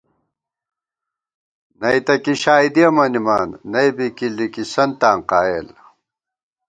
[1.79, 5.67] نئ تہ کی شائیدِیَہ مَنِمان، نئ بی لِکِسَنتاں قائل